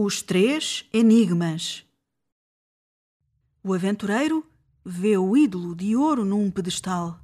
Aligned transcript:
Os 0.00 0.22
três 0.22 0.88
enigmas. 0.92 1.84
O 3.64 3.74
aventureiro 3.74 4.46
vê 4.84 5.18
o 5.18 5.36
ídolo 5.36 5.74
de 5.74 5.96
ouro 5.96 6.24
num 6.24 6.52
pedestal. 6.52 7.18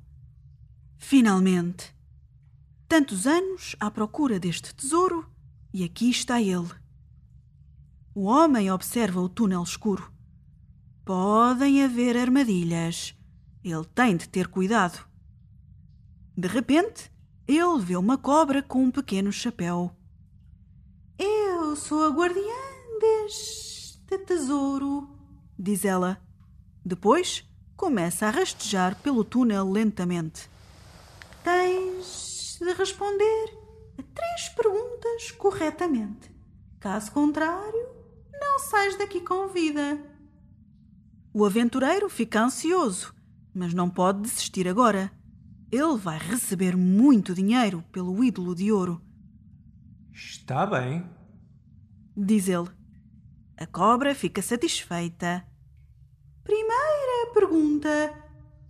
Finalmente! 0.98 1.94
Tantos 2.88 3.28
anos 3.28 3.76
à 3.78 3.92
procura 3.92 4.40
deste 4.40 4.74
tesouro 4.74 5.24
e 5.72 5.84
aqui 5.84 6.10
está 6.10 6.42
ele. 6.42 6.68
O 8.12 8.24
homem 8.24 8.68
observa 8.72 9.20
o 9.20 9.28
túnel 9.28 9.62
escuro. 9.62 10.12
Podem 11.04 11.84
haver 11.84 12.16
armadilhas. 12.16 13.16
Ele 13.62 13.84
tem 13.94 14.16
de 14.16 14.28
ter 14.28 14.48
cuidado. 14.48 14.98
De 16.36 16.48
repente, 16.48 17.08
ele 17.46 17.78
vê 17.78 17.94
uma 17.94 18.18
cobra 18.18 18.64
com 18.64 18.82
um 18.82 18.90
pequeno 18.90 19.30
chapéu. 19.30 19.94
Eu 21.16 21.76
sou 21.76 22.04
a 22.04 22.08
guardiã 22.08 22.63
deste 22.98 24.18
tesouro, 24.26 25.08
diz 25.58 25.84
ela. 25.84 26.20
Depois 26.84 27.48
começa 27.76 28.26
a 28.26 28.30
rastejar 28.30 28.96
pelo 29.02 29.24
túnel 29.24 29.70
lentamente. 29.70 30.48
Tens 31.42 32.58
de 32.60 32.72
responder 32.72 33.58
a 33.98 34.02
três 34.02 34.48
perguntas 34.50 35.30
corretamente. 35.32 36.30
Caso 36.80 37.12
contrário, 37.12 37.88
não 38.32 38.58
sais 38.58 38.96
daqui 38.96 39.20
com 39.20 39.48
vida. 39.48 39.98
O 41.32 41.44
aventureiro 41.44 42.08
fica 42.08 42.42
ansioso, 42.42 43.14
mas 43.52 43.74
não 43.74 43.90
pode 43.90 44.22
desistir 44.22 44.68
agora. 44.68 45.10
Ele 45.72 45.96
vai 45.96 46.18
receber 46.18 46.76
muito 46.76 47.34
dinheiro 47.34 47.82
pelo 47.90 48.22
ídolo 48.22 48.54
de 48.54 48.70
ouro. 48.70 49.02
Está 50.12 50.64
bem, 50.64 51.04
diz 52.16 52.48
ele. 52.48 52.68
A 53.56 53.66
cobra 53.66 54.14
fica 54.14 54.42
satisfeita. 54.42 55.46
Primeira 56.42 57.32
pergunta: 57.32 57.88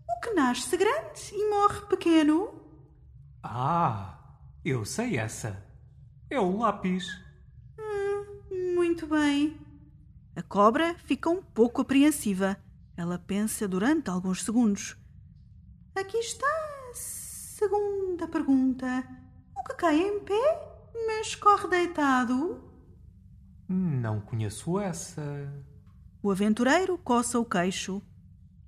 O 0.08 0.20
que 0.20 0.34
nasce 0.34 0.76
grande 0.76 1.32
e 1.32 1.50
morre 1.50 1.80
pequeno? 1.86 2.60
Ah, 3.42 4.18
eu 4.64 4.84
sei 4.84 5.16
essa. 5.16 5.64
É 6.28 6.38
o 6.38 6.58
lápis. 6.58 7.06
Hum, 7.78 8.74
muito 8.74 9.06
bem. 9.06 9.58
A 10.36 10.42
cobra 10.42 10.94
fica 10.98 11.30
um 11.30 11.42
pouco 11.42 11.82
apreensiva. 11.82 12.56
Ela 12.96 13.18
pensa 13.18 13.66
durante 13.66 14.10
alguns 14.10 14.42
segundos. 14.44 14.96
Aqui 15.94 16.18
está 16.18 16.46
a 16.46 16.94
segunda 16.94 18.28
pergunta. 18.28 19.06
O 19.56 19.64
que 19.64 19.74
cai 19.74 19.98
em 19.98 20.20
pé, 20.20 20.90
mas 21.06 21.34
corre 21.34 21.68
deitado? 21.68 22.73
Não 23.68 24.20
conheço 24.20 24.78
essa. 24.78 25.22
O 26.22 26.30
aventureiro 26.30 26.98
coça 26.98 27.38
o 27.38 27.44
queixo. 27.44 28.02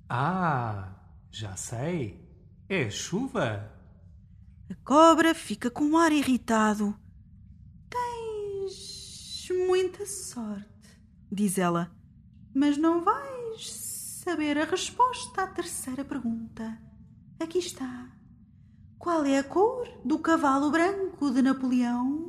Ah, 0.08 0.94
já 1.30 1.56
sei. 1.56 2.24
É 2.68 2.90
chuva. 2.90 3.72
A 4.70 4.74
cobra 4.84 5.34
fica 5.34 5.70
com 5.70 5.84
um 5.84 5.96
ar 5.96 6.12
irritado. 6.12 6.96
Tens 7.88 9.48
muita 9.66 10.04
sorte, 10.06 11.00
diz 11.30 11.56
ela, 11.56 11.92
mas 12.52 12.76
não 12.76 13.04
vais 13.04 13.70
saber 13.70 14.58
a 14.58 14.64
resposta 14.64 15.42
à 15.42 15.46
terceira 15.46 16.04
pergunta. 16.04 16.80
Aqui 17.38 17.58
está. 17.58 18.10
Qual 18.98 19.24
é 19.24 19.38
a 19.38 19.44
cor 19.44 19.86
do 20.04 20.18
cavalo 20.18 20.70
branco 20.70 21.30
de 21.30 21.42
Napoleão? 21.42 22.25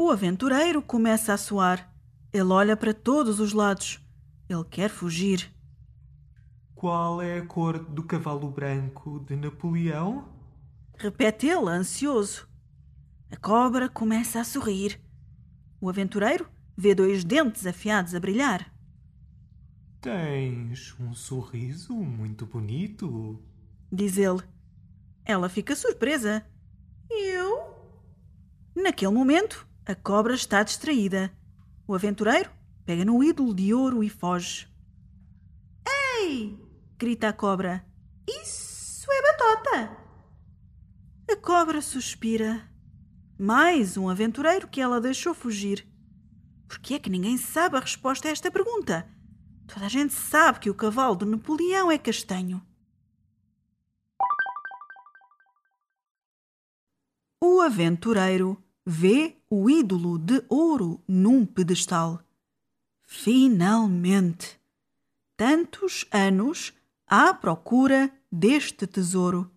O 0.00 0.12
aventureiro 0.12 0.80
começa 0.80 1.34
a 1.34 1.36
suar. 1.36 1.92
Ele 2.32 2.52
olha 2.52 2.76
para 2.76 2.94
todos 2.94 3.40
os 3.40 3.52
lados. 3.52 4.00
Ele 4.48 4.62
quer 4.62 4.88
fugir. 4.88 5.52
Qual 6.72 7.20
é 7.20 7.38
a 7.38 7.44
cor 7.44 7.80
do 7.80 8.04
cavalo 8.04 8.48
branco 8.48 9.18
de 9.26 9.34
Napoleão? 9.34 10.28
Repete 10.96 11.48
ele, 11.48 11.68
ansioso. 11.68 12.48
A 13.28 13.36
cobra 13.36 13.88
começa 13.88 14.40
a 14.40 14.44
sorrir. 14.44 15.00
O 15.80 15.90
aventureiro 15.90 16.48
vê 16.76 16.94
dois 16.94 17.24
dentes 17.24 17.66
afiados 17.66 18.14
a 18.14 18.20
brilhar. 18.20 18.72
Tens 20.00 20.94
um 21.00 21.12
sorriso 21.12 21.92
muito 21.92 22.46
bonito, 22.46 23.42
diz 23.90 24.16
ele. 24.16 24.44
Ela 25.24 25.48
fica 25.48 25.74
surpresa. 25.74 26.46
Eu? 27.10 27.74
Naquele 28.76 29.12
momento, 29.12 29.67
a 29.88 29.94
cobra 29.94 30.34
está 30.34 30.62
distraída. 30.62 31.32
O 31.86 31.94
aventureiro 31.94 32.50
pega 32.84 33.06
no 33.06 33.24
ídolo 33.24 33.54
de 33.54 33.72
ouro 33.72 34.04
e 34.04 34.10
foge. 34.10 34.68
Ei! 36.20 36.62
grita 36.98 37.28
a 37.30 37.32
cobra. 37.32 37.82
Isso 38.28 39.10
é 39.10 39.22
batota! 39.22 39.96
A 41.30 41.36
cobra 41.36 41.80
suspira. 41.80 42.70
Mais 43.38 43.96
um 43.96 44.10
aventureiro 44.10 44.68
que 44.68 44.78
ela 44.78 45.00
deixou 45.00 45.32
fugir. 45.32 45.88
Por 46.66 46.80
que 46.80 46.92
é 46.92 46.98
que 46.98 47.08
ninguém 47.08 47.38
sabe 47.38 47.78
a 47.78 47.80
resposta 47.80 48.28
a 48.28 48.30
esta 48.30 48.50
pergunta? 48.50 49.08
Toda 49.66 49.86
a 49.86 49.88
gente 49.88 50.12
sabe 50.12 50.60
que 50.60 50.68
o 50.68 50.74
cavalo 50.74 51.16
de 51.16 51.24
Napoleão 51.24 51.90
é 51.90 51.96
castanho. 51.96 52.62
O 57.42 57.62
aventureiro 57.62 58.62
vê 58.84 59.37
o 59.50 59.68
ídolo 59.70 60.18
de 60.18 60.44
ouro 60.48 61.02
num 61.06 61.46
pedestal. 61.46 62.22
Finalmente! 63.04 64.60
Tantos 65.36 66.04
anos 66.10 66.72
à 67.06 67.32
procura 67.32 68.12
deste 68.30 68.86
tesouro. 68.86 69.50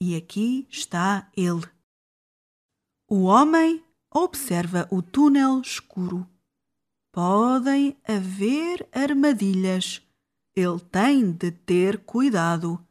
E 0.00 0.16
aqui 0.16 0.66
está 0.70 1.30
ele. 1.36 1.66
O 3.08 3.22
homem 3.24 3.84
observa 4.12 4.88
o 4.90 5.02
túnel 5.02 5.60
escuro. 5.60 6.28
Podem 7.12 7.96
haver 8.06 8.88
armadilhas. 8.92 10.02
Ele 10.54 10.80
tem 10.80 11.32
de 11.32 11.50
ter 11.50 11.98
cuidado. 12.04 12.84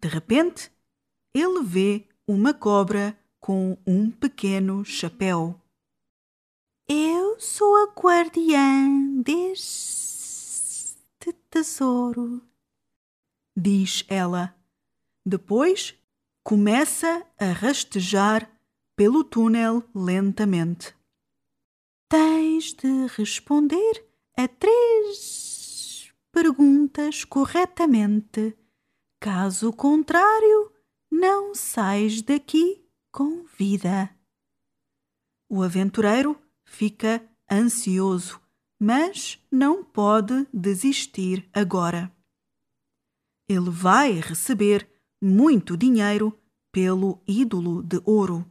De 0.00 0.08
repente, 0.08 0.70
ele 1.34 1.62
vê 1.62 2.08
uma 2.26 2.52
cobra 2.52 3.18
com 3.38 3.78
um 3.86 4.10
pequeno 4.10 4.84
chapéu. 4.84 5.60
Eu 6.88 7.40
sou 7.40 7.74
a 7.78 7.92
guardiã 8.00 9.20
deste 9.20 11.32
tesouro, 11.50 12.40
diz 13.56 14.04
ela. 14.06 14.54
Depois 15.24 15.98
começa 16.44 17.26
a 17.36 17.46
rastejar 17.46 18.48
pelo 18.94 19.24
túnel 19.24 19.82
lentamente. 19.92 20.94
Tens 22.08 22.72
de 22.72 23.08
responder 23.16 24.06
a 24.36 24.46
três 24.46 26.12
perguntas 26.30 27.24
corretamente. 27.24 28.56
Caso 29.18 29.72
contrário, 29.72 30.72
não 31.10 31.52
sais 31.52 32.22
daqui 32.22 32.80
com 33.10 33.44
vida. 33.58 34.08
O 35.48 35.64
aventureiro 35.64 36.45
fica 36.76 37.26
ansioso, 37.50 38.38
mas 38.78 39.42
não 39.50 39.82
pode 39.82 40.46
desistir 40.52 41.48
agora. 41.54 42.14
Ele 43.48 43.70
vai 43.70 44.20
receber 44.20 44.86
muito 45.22 45.74
dinheiro 45.74 46.38
pelo 46.70 47.22
ídolo 47.26 47.82
de 47.82 47.98
ouro. 48.04 48.44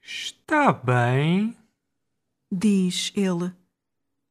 Está 0.00 0.72
bem, 0.72 1.54
diz 2.50 3.12
ele. 3.14 3.54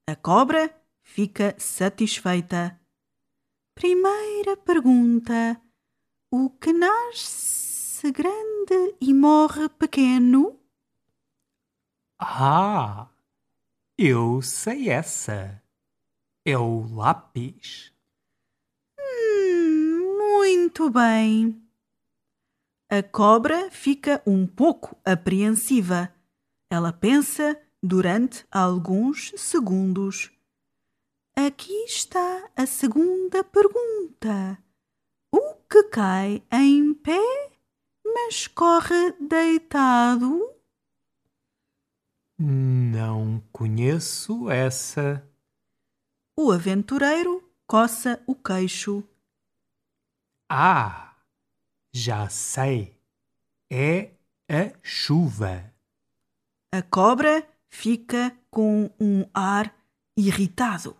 A 0.09 0.15
cobra 0.15 0.75
fica 1.03 1.55
satisfeita. 1.59 2.81
Primeira 3.75 4.57
pergunta: 4.57 5.61
O 6.31 6.49
que 6.49 6.73
nasce 6.73 8.11
grande 8.11 8.95
e 8.99 9.13
morre 9.13 9.69
pequeno? 9.69 10.59
Ah, 12.19 13.09
eu 13.97 14.41
sei 14.41 14.89
essa. 14.89 15.61
É 16.45 16.57
o 16.57 16.87
lápis. 16.95 17.93
Hum, 18.99 20.17
muito 20.17 20.89
bem. 20.89 21.61
A 22.89 23.03
cobra 23.03 23.69
fica 23.69 24.21
um 24.25 24.47
pouco 24.47 24.97
apreensiva. 25.05 26.11
Ela 26.71 26.91
pensa 26.91 27.59
durante 27.83 28.45
alguns 28.49 29.33
segundos. 29.37 30.31
Aqui 31.35 31.83
está 31.83 32.49
a 32.55 32.65
segunda 32.65 33.43
pergunta. 33.43 34.57
O 35.31 35.53
que 35.69 35.83
cai 35.83 36.41
em 36.51 36.93
pé 36.95 37.19
mas 38.03 38.47
corre 38.47 39.11
deitado? 39.19 40.56
Não 42.39 43.41
conheço 43.51 44.47
essa. 44.47 45.27
O 46.37 46.51
aventureiro 46.51 47.51
coça 47.65 48.23
o 48.27 48.35
queixo. 48.35 49.03
Ah, 50.47 51.15
já 51.91 52.29
sei. 52.29 52.95
É 53.71 54.11
a 54.47 54.71
chuva. 54.83 55.73
A 56.71 56.83
cobra 56.83 57.47
fica 57.69 58.37
com 58.51 58.93
um 58.99 59.27
ar 59.33 59.75
irritado. 60.15 60.95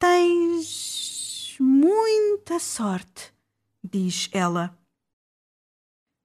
Tens 0.00 1.56
muita 1.60 2.58
sorte, 2.58 3.32
diz 3.84 4.28
ela. 4.32 4.76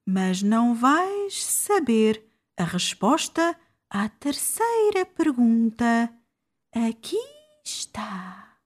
Mas 0.03 0.41
não 0.41 0.73
vais 0.73 1.45
saber 1.45 2.25
a 2.57 2.63
resposta 2.63 3.55
à 3.89 4.09
terceira 4.09 5.05
pergunta. 5.05 6.13
Aqui 6.73 7.19
está. 7.63 8.57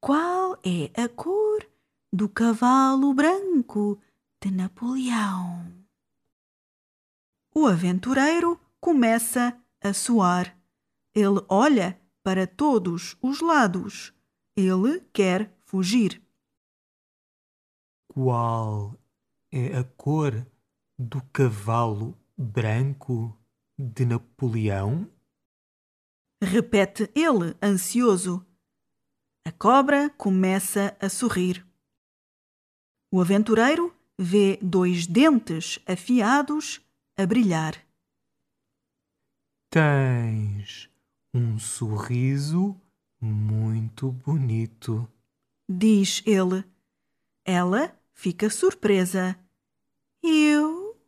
Qual 0.00 0.58
é 0.64 0.90
a 1.00 1.08
cor 1.08 1.66
do 2.12 2.28
cavalo 2.28 3.14
branco 3.14 4.00
de 4.42 4.50
Napoleão? 4.50 5.72
O 7.54 7.66
aventureiro 7.66 8.60
começa 8.80 9.58
a 9.82 9.92
suar. 9.94 10.58
Ele 11.14 11.40
olha 11.48 11.98
para 12.22 12.46
todos 12.46 13.16
os 13.22 13.40
lados. 13.40 14.12
Ele 14.56 15.00
quer 15.12 15.56
fugir. 15.64 16.22
Qual 18.08 18.98
é 19.50 19.76
a 19.78 19.84
cor 19.84 20.46
do 20.98 21.22
cavalo 21.32 22.18
branco 22.36 23.36
de 23.78 24.04
Napoleão? 24.04 25.10
Repete 26.42 27.10
ele, 27.14 27.56
ansioso. 27.62 28.44
A 29.44 29.52
cobra 29.52 30.10
começa 30.10 30.96
a 31.00 31.08
sorrir. 31.08 31.66
O 33.10 33.20
aventureiro 33.20 33.94
vê 34.18 34.58
dois 34.62 35.06
dentes 35.06 35.78
afiados 35.86 36.80
a 37.16 37.26
brilhar. 37.26 37.74
Tens 39.70 40.88
um 41.32 41.58
sorriso 41.58 42.80
muito 43.20 44.12
bonito, 44.12 45.08
diz 45.68 46.22
ele. 46.24 46.64
Ela 47.44 47.98
fica 48.12 48.48
surpresa. 48.48 49.38
Eu? 50.22 50.98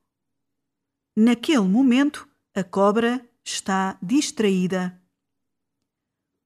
Naquele 1.16 1.60
momento, 1.60 2.25
a 2.56 2.64
cobra 2.64 3.22
está 3.44 3.98
distraída. 4.02 4.98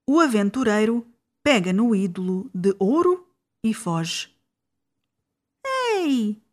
O 0.05 0.19
aventureiro 0.19 1.09
pega 1.41 1.71
no 1.71 1.95
ídolo 1.95 2.51
de 2.53 2.75
ouro 2.77 3.33
e 3.63 3.73
foge. 3.73 4.29
Ei! 5.65 6.43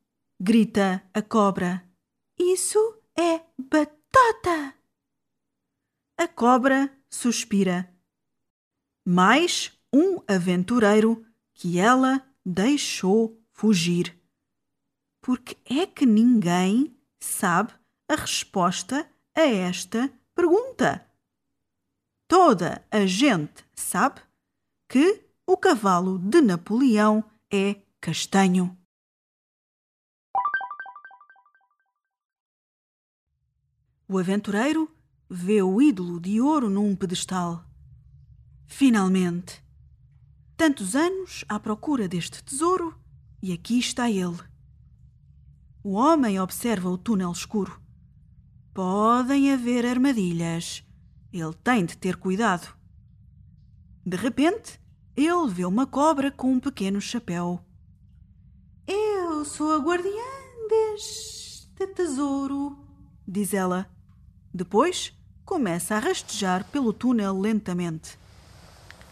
grita 0.40 1.02
a 1.12 1.20
cobra. 1.20 1.84
Isso 2.38 2.78
é 3.18 3.40
batata! 3.58 4.76
A 6.16 6.28
cobra 6.28 6.96
suspira. 7.10 7.92
Mais 9.04 9.76
um 9.92 10.22
aventureiro 10.28 11.26
que 11.52 11.80
ela 11.80 12.24
deixou 12.46 13.42
fugir. 13.50 14.16
Porque 15.20 15.56
é 15.64 15.84
que 15.84 16.06
ninguém 16.06 16.96
sabe 17.18 17.72
a 18.08 18.14
resposta 18.14 19.10
a 19.38 19.46
esta 19.46 20.12
pergunta? 20.34 21.06
Toda 22.26 22.84
a 22.90 23.06
gente 23.06 23.64
sabe 23.72 24.20
que 24.88 25.24
o 25.46 25.56
cavalo 25.56 26.18
de 26.18 26.40
Napoleão 26.40 27.24
é 27.48 27.76
castanho. 28.00 28.76
O 34.08 34.18
aventureiro 34.18 34.90
vê 35.30 35.62
o 35.62 35.80
ídolo 35.80 36.18
de 36.18 36.40
ouro 36.40 36.68
num 36.68 36.96
pedestal. 36.96 37.64
Finalmente! 38.66 39.62
Tantos 40.56 40.96
anos 40.96 41.44
à 41.48 41.60
procura 41.60 42.08
deste 42.08 42.42
tesouro 42.42 43.00
e 43.40 43.52
aqui 43.52 43.78
está 43.78 44.10
ele. 44.10 44.40
O 45.84 45.92
homem 45.92 46.40
observa 46.40 46.90
o 46.90 46.98
túnel 46.98 47.30
escuro. 47.30 47.87
Podem 48.78 49.52
haver 49.52 49.84
armadilhas. 49.84 50.84
Ele 51.32 51.52
tem 51.64 51.84
de 51.84 51.98
ter 51.98 52.14
cuidado. 52.14 52.76
De 54.06 54.16
repente, 54.16 54.80
ele 55.16 55.48
vê 55.48 55.64
uma 55.64 55.84
cobra 55.84 56.30
com 56.30 56.52
um 56.52 56.60
pequeno 56.60 57.00
chapéu. 57.00 57.58
Eu 58.86 59.44
sou 59.44 59.72
a 59.72 59.78
guardiã 59.78 60.12
deste 60.68 61.88
tesouro, 61.88 62.78
diz 63.26 63.52
ela. 63.52 63.90
Depois 64.54 65.12
começa 65.44 65.96
a 65.96 65.98
rastejar 65.98 66.64
pelo 66.70 66.92
túnel 66.92 67.36
lentamente. 67.36 68.16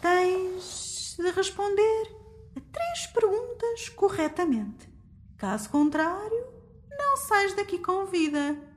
Tens 0.01 1.17
de 1.19 1.29
responder 1.31 2.15
a 2.55 2.61
três 2.71 3.07
perguntas 3.07 3.89
corretamente. 3.89 4.87
Caso 5.35 5.69
contrário, 5.69 6.47
não 6.89 7.17
sais 7.17 7.53
daqui 7.53 7.77
com 7.77 8.05
vida. 8.05 8.76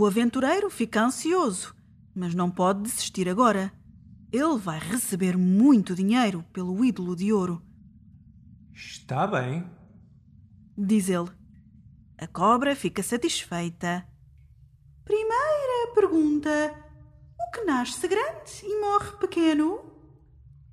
O 0.00 0.06
aventureiro 0.06 0.70
fica 0.70 1.02
ansioso, 1.02 1.76
mas 2.14 2.34
não 2.34 2.50
pode 2.50 2.80
desistir 2.80 3.28
agora. 3.28 3.70
Ele 4.32 4.56
vai 4.56 4.78
receber 4.78 5.36
muito 5.36 5.94
dinheiro 5.94 6.42
pelo 6.54 6.82
ídolo 6.82 7.14
de 7.14 7.30
ouro. 7.30 7.60
Está 8.72 9.26
bem, 9.26 9.70
diz 10.74 11.10
ele. 11.10 11.28
A 12.16 12.26
cobra 12.26 12.74
fica 12.74 13.02
satisfeita. 13.02 14.08
Primeira 15.04 15.92
pergunta: 15.94 16.74
O 17.38 17.50
que 17.50 17.64
nasce 17.66 18.08
grande 18.08 18.52
e 18.64 18.80
morre 18.80 19.18
pequeno? 19.18 19.84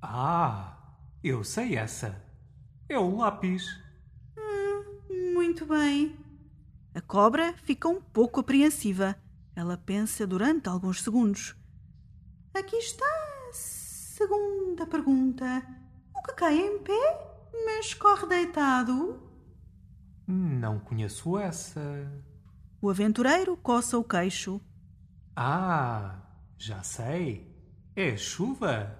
Ah, 0.00 0.74
eu 1.22 1.44
sei 1.44 1.76
essa. 1.76 2.24
É 2.88 2.98
o 2.98 3.14
lápis. 3.14 3.66
Hum, 4.38 5.34
muito 5.34 5.66
bem. 5.66 6.16
A 6.98 7.00
cobra 7.00 7.54
fica 7.62 7.86
um 7.86 8.00
pouco 8.00 8.40
apreensiva. 8.40 9.14
Ela 9.54 9.76
pensa 9.76 10.26
durante 10.26 10.68
alguns 10.68 11.00
segundos. 11.00 11.54
Aqui 12.52 12.74
está 12.74 13.06
a 13.06 13.52
segunda 13.52 14.84
pergunta. 14.84 15.64
O 16.12 16.20
que 16.24 16.32
cai 16.34 16.58
em 16.58 16.82
pé, 16.82 17.38
mas 17.64 17.94
corre 17.94 18.26
deitado? 18.26 19.22
Não 20.26 20.80
conheço 20.80 21.38
essa. 21.38 21.80
O 22.82 22.90
aventureiro 22.90 23.56
coça 23.56 23.96
o 23.96 24.02
queixo. 24.02 24.60
Ah, 25.36 26.20
já 26.56 26.82
sei. 26.82 27.56
É 27.94 28.16
chuva. 28.16 28.98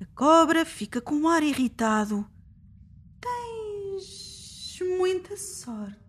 A 0.00 0.06
cobra 0.14 0.64
fica 0.64 1.00
com 1.00 1.16
um 1.16 1.28
ar 1.28 1.42
irritado. 1.42 2.24
Tens 3.20 4.78
muita 4.98 5.36
sorte, 5.36 6.01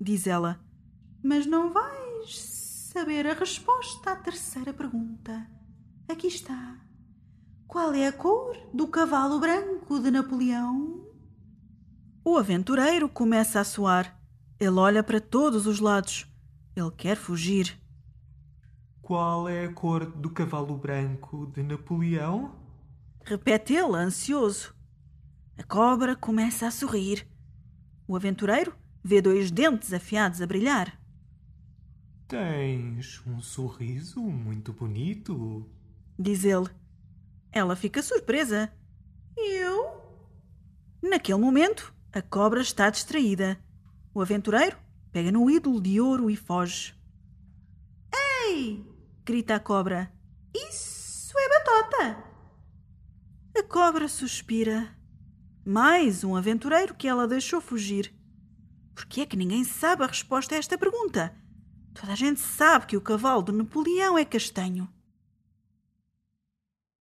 diz 0.00 0.26
ela, 0.26 0.58
mas 1.22 1.44
não 1.46 1.72
vais 1.72 2.40
saber 2.40 3.26
a 3.26 3.34
resposta 3.34 4.12
à 4.12 4.16
terceira 4.16 4.72
pergunta. 4.72 5.46
Aqui 6.08 6.26
está. 6.26 6.78
Qual 7.66 7.92
é 7.92 8.06
a 8.08 8.12
cor 8.12 8.56
do 8.74 8.88
cavalo 8.88 9.38
branco 9.38 10.00
de 10.00 10.10
Napoleão? 10.10 11.06
O 12.24 12.36
aventureiro 12.36 13.08
começa 13.08 13.60
a 13.60 13.64
suar. 13.64 14.18
Ele 14.58 14.78
olha 14.78 15.02
para 15.02 15.20
todos 15.20 15.66
os 15.66 15.78
lados. 15.78 16.26
Ele 16.74 16.90
quer 16.90 17.16
fugir. 17.16 17.78
Qual 19.00 19.48
é 19.48 19.66
a 19.66 19.72
cor 19.72 20.06
do 20.06 20.30
cavalo 20.30 20.76
branco 20.76 21.46
de 21.54 21.62
Napoleão? 21.62 22.56
Repete 23.24 23.74
ele, 23.74 23.96
ansioso. 23.96 24.74
A 25.56 25.62
cobra 25.62 26.16
começa 26.16 26.66
a 26.66 26.70
sorrir. 26.70 27.26
O 28.08 28.16
aventureiro 28.16 28.74
vê 29.02 29.20
dois 29.20 29.50
dentes 29.50 29.92
afiados 29.92 30.40
a 30.40 30.46
brilhar. 30.46 30.98
Tens 32.28 33.20
um 33.26 33.40
sorriso 33.40 34.20
muito 34.20 34.72
bonito, 34.72 35.68
diz 36.18 36.44
ele. 36.44 36.68
Ela 37.50 37.74
fica 37.74 38.02
surpresa. 38.02 38.72
Eu? 39.36 40.00
Naquele 41.02 41.38
momento, 41.38 41.92
a 42.12 42.22
cobra 42.22 42.60
está 42.60 42.88
distraída. 42.90 43.58
O 44.14 44.20
aventureiro 44.20 44.76
pega 45.10 45.32
no 45.32 45.50
ídolo 45.50 45.80
de 45.80 46.00
ouro 46.00 46.30
e 46.30 46.36
foge. 46.36 46.94
Ei! 48.46 48.84
grita 49.24 49.56
a 49.56 49.60
cobra. 49.60 50.12
Isso 50.54 51.34
é 51.36 51.48
batata! 51.48 52.24
A 53.56 53.62
cobra 53.62 54.08
suspira. 54.08 54.88
Mais 55.64 56.24
um 56.24 56.36
aventureiro 56.36 56.94
que 56.94 57.06
ela 57.06 57.28
deixou 57.28 57.60
fugir. 57.60 58.12
Por 59.00 59.06
que 59.06 59.22
é 59.22 59.26
que 59.26 59.34
ninguém 59.34 59.64
sabe 59.64 60.04
a 60.04 60.06
resposta 60.06 60.54
a 60.54 60.58
esta 60.58 60.76
pergunta? 60.76 61.34
Toda 61.94 62.12
a 62.12 62.14
gente 62.14 62.38
sabe 62.38 62.84
que 62.84 62.98
o 62.98 63.00
cavalo 63.00 63.42
de 63.42 63.50
Napoleão 63.50 64.18
é 64.18 64.26
castanho. 64.26 64.86